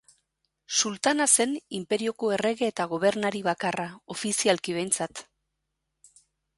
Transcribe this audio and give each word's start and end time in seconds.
Sultana 0.79 1.27
zen 1.35 1.53
inperioko 1.81 2.31
errege 2.39 2.71
eta 2.73 2.89
gobernari 2.97 3.45
bakarra, 3.51 3.89
ofizialki 4.19 4.79
behintzat. 4.81 5.27